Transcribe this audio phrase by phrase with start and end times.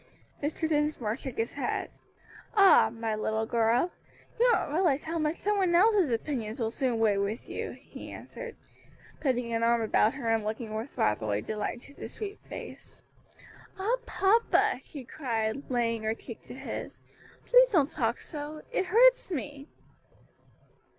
[0.41, 0.67] Mr.
[0.67, 1.91] Dinsmore shook his head.
[2.55, 2.89] "Ah!
[2.91, 3.91] my little girl,
[4.39, 8.09] you don't realize how much some one else's opinions will soon weigh with you," he
[8.11, 8.55] answered,
[9.19, 13.03] putting an arm about her and looking with fatherly delight into the sweet face.
[13.77, 17.03] "Ah, papa!" she cried, laying her cheek to his,
[17.45, 19.67] "please don't talk so; it hurts me."